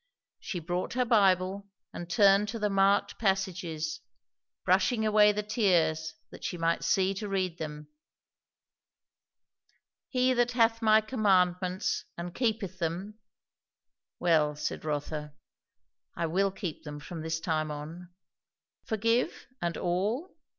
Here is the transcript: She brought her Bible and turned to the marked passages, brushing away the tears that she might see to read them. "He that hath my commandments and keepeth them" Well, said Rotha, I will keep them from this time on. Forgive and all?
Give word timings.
She 0.39 0.59
brought 0.59 0.93
her 0.93 1.05
Bible 1.05 1.67
and 1.93 2.09
turned 2.09 2.49
to 2.49 2.57
the 2.57 2.71
marked 2.71 3.19
passages, 3.19 3.99
brushing 4.65 5.05
away 5.05 5.31
the 5.31 5.43
tears 5.43 6.15
that 6.31 6.43
she 6.43 6.57
might 6.57 6.83
see 6.83 7.13
to 7.13 7.29
read 7.29 7.59
them. 7.59 7.87
"He 10.09 10.33
that 10.33 10.53
hath 10.53 10.81
my 10.81 11.01
commandments 11.01 12.05
and 12.17 12.33
keepeth 12.33 12.79
them" 12.79 13.19
Well, 14.19 14.55
said 14.55 14.83
Rotha, 14.83 15.35
I 16.15 16.25
will 16.25 16.49
keep 16.49 16.83
them 16.83 16.99
from 16.99 17.21
this 17.21 17.39
time 17.39 17.69
on. 17.69 18.11
Forgive 18.85 19.45
and 19.61 19.77
all? 19.77 20.31